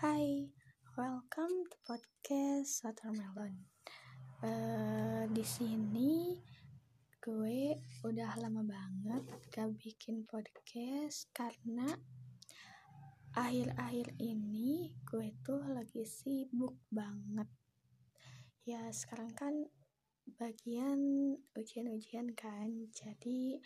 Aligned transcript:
Hai, 0.00 0.48
welcome 0.96 1.68
to 1.68 1.76
podcast 1.84 2.80
Watermelon. 2.88 3.68
Uh, 4.40 5.28
di 5.28 5.44
sini 5.44 6.40
gue 7.20 7.76
udah 8.08 8.32
lama 8.40 8.64
banget 8.64 9.28
gak 9.52 9.76
bikin 9.76 10.24
podcast 10.24 11.28
karena 11.36 11.84
akhir-akhir 13.36 14.16
ini 14.16 14.88
gue 15.04 15.36
tuh 15.44 15.68
lagi 15.68 16.08
sibuk 16.08 16.80
banget. 16.88 17.52
Ya 18.64 18.88
sekarang 18.96 19.36
kan 19.36 19.68
bagian 20.40 21.36
ujian-ujian 21.52 22.32
kan, 22.32 22.88
jadi 22.88 23.60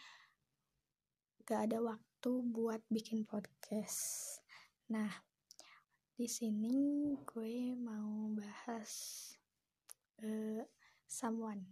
gak 1.47 1.71
ada 1.71 1.79
waktu 1.79 2.31
buat 2.51 2.83
bikin 2.91 3.23
podcast. 3.23 4.43
Nah, 4.91 5.15
di 6.15 6.31
sini 6.31 7.11
gue 7.27 7.75
mau 7.75 8.31
bahas 8.39 8.93
uh, 10.23 10.63
someone. 11.11 11.67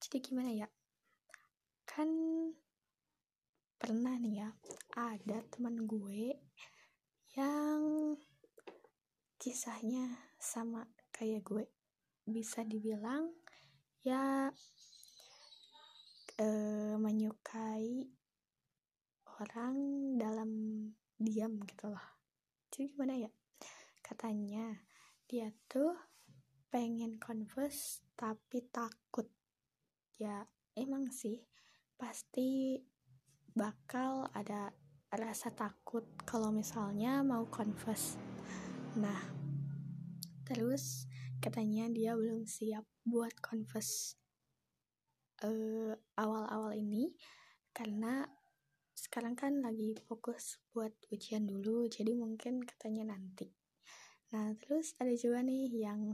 Jadi 0.00 0.24
gimana 0.24 0.48
ya? 0.56 0.68
Kan 1.84 2.08
pernah 3.76 4.16
nih 4.16 4.40
ya, 4.40 4.48
ada 4.96 5.44
teman 5.52 5.84
gue 5.84 6.32
yang 7.36 8.16
kisahnya 9.36 10.16
sama 10.40 10.88
kayak 11.12 11.44
gue. 11.44 11.68
Bisa 12.24 12.64
dibilang 12.64 13.36
ya 14.00 14.48
uh, 16.40 16.94
menyukai 16.96 18.08
orang 19.44 19.76
dalam 20.16 20.50
diam 21.20 21.60
gitu 21.68 21.92
loh. 21.92 22.06
Jadi 22.72 22.96
gimana 22.96 23.28
ya? 23.28 23.32
Katanya. 24.08 24.80
Dia 25.28 25.52
tuh 25.68 25.92
pengen 26.72 27.20
converse 27.20 28.00
tapi 28.16 28.64
takut. 28.72 29.28
Ya 30.16 30.48
emang 30.72 31.12
sih. 31.12 31.44
Pasti 32.00 32.80
bakal 33.52 34.32
ada 34.32 34.72
rasa 35.12 35.52
takut 35.52 36.08
kalau 36.24 36.48
misalnya 36.48 37.20
mau 37.20 37.44
converse. 37.52 38.16
Nah 38.96 39.20
terus 40.48 41.04
katanya 41.44 41.92
dia 41.92 42.16
belum 42.16 42.48
siap 42.48 42.88
buat 43.04 43.36
converse 43.44 44.16
uh, 45.44 45.92
awal-awal 46.16 46.72
ini 46.72 47.12
karena 47.76 48.24
sekarang 48.96 49.38
kan 49.38 49.60
lagi 49.62 49.94
fokus 50.08 50.58
buat 50.72 50.90
ujian 51.14 51.46
dulu 51.46 51.86
jadi 51.86 52.16
mungkin 52.16 52.64
katanya 52.64 53.14
nanti 53.14 53.57
Nah, 54.28 54.52
terus 54.60 54.92
ada 55.00 55.08
juga 55.16 55.40
nih 55.40 55.88
yang 55.88 56.12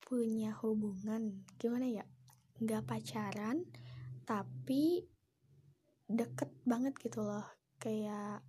punya 0.00 0.56
hubungan, 0.64 1.44
gimana 1.60 1.84
ya? 1.84 2.04
Nggak 2.64 2.88
pacaran, 2.88 3.68
tapi 4.24 5.04
deket 6.08 6.48
banget 6.64 6.96
gitu 6.96 7.20
loh. 7.20 7.44
Kayak, 7.76 8.40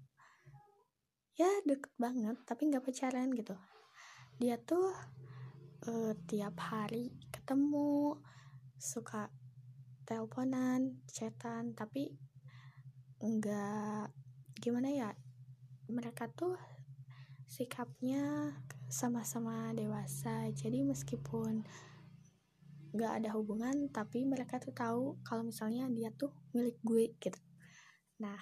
ya 1.36 1.52
deket 1.68 1.92
banget, 2.00 2.40
tapi 2.48 2.72
nggak 2.72 2.88
pacaran 2.88 3.28
gitu. 3.36 3.60
Dia 4.40 4.56
tuh 4.56 4.88
uh, 5.92 6.16
tiap 6.24 6.56
hari 6.64 7.12
ketemu, 7.36 8.16
suka 8.80 9.28
teleponan, 10.08 11.04
chatan, 11.12 11.76
tapi 11.76 12.16
nggak 13.20 14.16
gimana 14.64 14.88
ya 14.96 15.10
mereka 15.92 16.32
tuh 16.32 16.56
sikapnya 17.50 18.54
sama-sama 18.86 19.74
dewasa. 19.74 20.54
Jadi 20.54 20.86
meskipun 20.86 21.66
gak 22.94 23.22
ada 23.22 23.34
hubungan 23.38 23.90
tapi 23.90 24.26
mereka 24.26 24.62
tuh 24.62 24.74
tahu 24.74 25.18
kalau 25.26 25.46
misalnya 25.46 25.90
dia 25.90 26.14
tuh 26.14 26.30
milik 26.54 26.78
gue 26.86 27.10
gitu. 27.18 27.42
Nah 28.22 28.38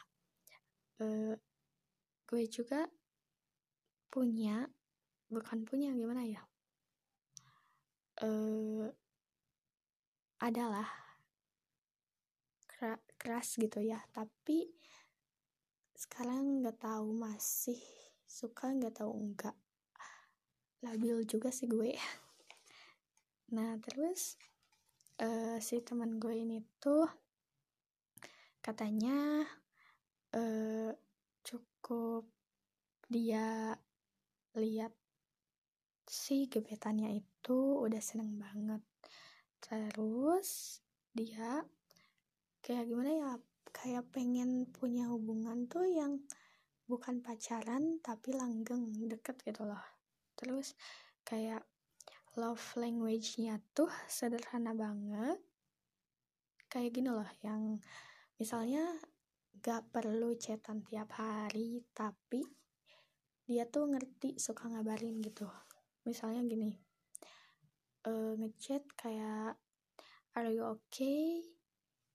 uh, 1.00 1.36
gue 2.28 2.44
juga 2.52 2.84
punya 4.12 4.68
bukan 5.31 5.64
punya 5.64 5.96
gimana 5.96 6.28
ya? 6.28 6.44
Uh, 8.20 8.92
adalah 10.44 10.88
keras 13.18 13.56
gitu 13.56 13.80
ya. 13.84 14.00
Tapi 14.12 14.68
sekarang 15.98 16.62
nggak 16.62 16.78
tahu 16.78 17.10
masih 17.12 17.80
suka 18.28 18.76
nggak 18.76 19.00
tahu 19.00 19.12
enggak. 19.16 19.56
Labil 20.84 21.24
juga 21.26 21.50
sih 21.50 21.66
gue. 21.66 21.96
Nah 23.56 23.80
terus 23.80 24.36
uh, 25.24 25.58
si 25.64 25.80
teman 25.82 26.20
gue 26.20 26.36
ini 26.36 26.60
tuh 26.78 27.08
katanya 28.60 29.48
uh, 30.36 30.92
cukup 31.42 32.28
dia 33.08 33.72
lihat 34.60 34.92
si 36.04 36.52
gebetannya 36.52 37.24
itu 37.24 37.58
udah 37.80 38.04
seneng 38.04 38.36
banget. 38.36 38.84
Terus 39.64 40.84
dia 41.16 41.64
kayak 42.60 42.92
gimana 42.92 43.12
ya 43.16 43.32
kayak 43.72 44.06
pengen 44.12 44.68
punya 44.68 45.08
hubungan 45.08 45.72
tuh 45.72 45.88
yang 45.88 46.20
bukan 46.88 47.20
pacaran 47.20 48.00
tapi 48.00 48.31
langgeng 48.31 48.90
deket 49.06 49.44
gitu 49.44 49.68
loh. 49.68 49.84
Terus 50.40 50.74
kayak 51.28 51.68
love 52.40 52.64
language-nya 52.80 53.59
tuh 53.75 53.92
sederhana 54.08 54.72
banget. 54.72 55.38
Kayak 56.72 56.92
gini 56.96 57.09
loh 57.12 57.30
yang 57.44 57.80
misalnya 58.40 58.88
gak 59.59 59.92
perlu 59.92 60.31
chatan 60.40 60.84
tiap 60.88 61.12
hari 61.20 61.84
tapi 61.92 62.44
dia 63.48 63.68
tuh 63.68 63.92
ngerti 63.92 64.40
suka 64.40 64.72
ngabarin 64.72 65.19
gitu. 65.19 65.48
Misalnya 66.08 66.44
gini 66.48 66.88
uh, 68.08 68.34
ngechat 68.40 68.84
kayak 68.96 69.59
are 70.40 70.52
you 70.52 70.64
okay? 70.64 71.44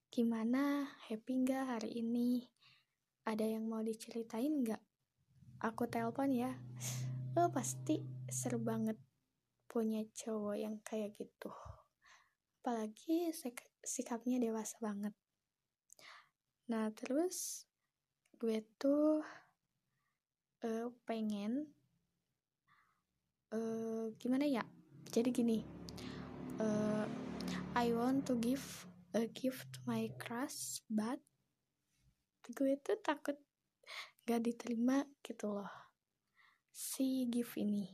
Gimana? 0.09 0.89
Happy 1.09 1.41
nggak 1.41 1.77
hari 1.77 2.01
ini 2.01 2.41
ada 3.23 3.45
yang 3.47 3.67
mau 3.67 3.79
diceritain 3.79 4.63
nggak? 4.63 4.81
Aku 5.63 5.87
telepon 5.87 6.31
ya. 6.35 6.51
Lo 7.33 7.47
pasti 7.49 8.03
seru 8.27 8.59
banget 8.59 8.99
punya 9.71 10.03
cowok 10.11 10.55
yang 10.59 10.75
kayak 10.83 11.15
gitu. 11.15 11.49
Apalagi 12.61 13.31
sik 13.31 13.63
sikapnya 13.79 14.39
dewasa 14.43 14.75
banget. 14.83 15.15
Nah 16.67 16.91
terus 16.91 17.67
gue 18.37 18.63
tuh 18.75 19.23
uh, 20.63 20.87
pengen 21.07 21.71
uh, 23.55 24.11
gimana 24.19 24.43
ya? 24.47 24.63
Jadi 25.13 25.29
gini, 25.29 25.59
uh, 26.57 27.05
I 27.77 27.93
want 27.93 28.25
to 28.27 28.35
give 28.41 28.63
a 29.13 29.29
gift 29.29 29.69
to 29.77 29.79
my 29.85 30.09
crush, 30.17 30.81
but 30.89 31.21
gue 32.51 32.75
tuh 32.83 32.99
takut 32.99 33.39
gak 34.27 34.43
diterima 34.43 35.07
gitu 35.23 35.55
loh 35.55 35.71
si 36.73 37.29
gift 37.29 37.55
ini. 37.55 37.85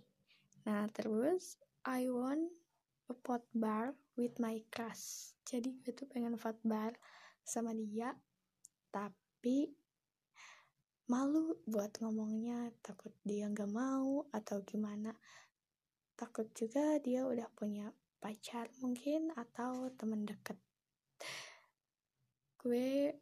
Nah 0.66 0.88
terus 0.90 1.60
I 1.84 2.08
want 2.08 2.50
a 3.12 3.14
pot 3.14 3.44
bar 3.52 3.94
with 4.16 4.40
my 4.40 4.64
crush. 4.72 5.36
Jadi 5.44 5.84
gue 5.84 5.92
tuh 5.94 6.08
pengen 6.08 6.40
pot 6.40 6.56
bar 6.64 6.96
sama 7.44 7.76
dia 7.76 8.16
tapi 8.90 9.70
malu 11.12 11.60
buat 11.68 11.92
ngomongnya. 12.00 12.72
Takut 12.80 13.12
dia 13.28 13.52
gak 13.52 13.70
mau 13.70 14.24
atau 14.32 14.64
gimana. 14.64 15.12
Takut 16.16 16.48
juga 16.56 16.98
dia 17.04 17.28
udah 17.28 17.52
punya 17.52 17.92
pacar 18.20 18.72
mungkin 18.80 19.32
atau 19.36 19.92
temen 19.96 20.24
deket. 20.24 20.60
Gue 22.60 23.16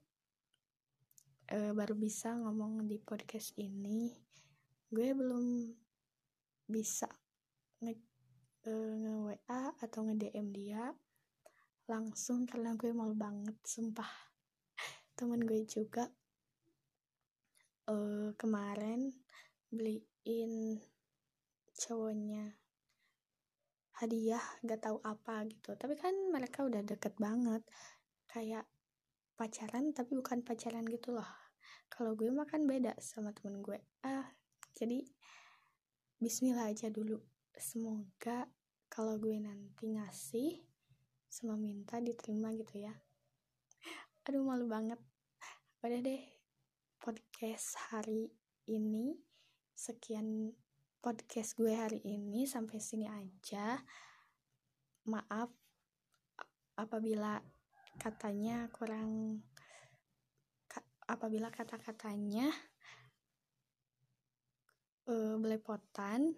uh, 1.47 1.71
baru 1.71 1.95
bisa 1.95 2.35
ngomong 2.35 2.83
di 2.83 2.99
podcast 2.99 3.55
ini 3.55 4.11
gue 4.87 5.11
belum 5.11 5.67
bisa 6.67 7.07
nge, 7.83 7.93
uh, 8.67 8.93
nge 8.99 9.13
WA 9.31 9.61
atau 9.79 9.99
nge 10.07 10.15
DM 10.27 10.47
dia. 10.51 10.83
Langsung 11.87 12.43
karena 12.43 12.75
gue 12.75 12.91
malu 12.91 13.15
banget 13.15 13.55
sumpah. 13.63 14.11
Temen 15.15 15.43
gue 15.43 15.63
juga 15.63 16.07
uh, 17.87 18.31
kemarin 18.35 19.11
beliin 19.71 20.79
cowoknya 21.75 22.55
hadiah 23.97 24.43
gak 24.67 24.83
tahu 24.83 24.99
apa 25.03 25.47
gitu. 25.47 25.73
Tapi 25.79 25.95
kan 25.95 26.13
mereka 26.31 26.67
udah 26.67 26.83
deket 26.83 27.15
banget. 27.17 27.63
Kayak 28.27 28.67
pacaran 29.37 29.93
tapi 29.93 30.17
bukan 30.17 30.41
pacaran 30.41 30.83
gitu 30.89 31.13
loh. 31.13 31.29
Kalau 31.87 32.17
gue 32.17 32.33
makan 32.33 32.65
beda 32.65 32.97
sama 32.97 33.31
temen 33.31 33.61
gue. 33.61 33.77
Ah 34.01 34.25
jadi 34.73 35.05
Bismillah 36.17 36.73
aja 36.73 36.89
dulu. 36.89 37.21
Semoga 37.53 38.49
kalau 38.89 39.21
gue 39.21 39.37
nanti 39.37 39.93
ngasih 39.93 40.65
sama 41.29 41.53
minta 41.53 42.01
diterima 42.01 42.49
gitu 42.57 42.81
ya. 42.81 42.93
Aduh 44.25 44.41
malu 44.41 44.65
banget. 44.65 44.97
Udah 45.85 46.01
deh 46.01 46.25
podcast 46.97 47.77
hari 47.93 48.33
ini. 48.65 49.13
Sekian 49.77 50.49
podcast 51.05 51.53
gue 51.53 51.69
hari 51.69 52.01
ini. 52.01 52.49
Sampai 52.49 52.81
sini 52.81 53.05
aja. 53.05 53.77
Maaf 55.05 55.53
apabila 56.81 57.37
katanya 57.97 58.69
kurang 58.71 59.41
apabila 61.07 61.47
kata-katanya 61.49 62.51
uh, 65.07 65.35
belepotan. 65.39 66.35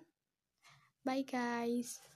Bye 1.04 1.26
guys 1.26 2.10